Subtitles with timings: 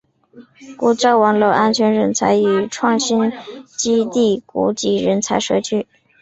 [0.77, 3.31] 国家网络安全人才与创新
[3.67, 5.85] 基地国际人才社区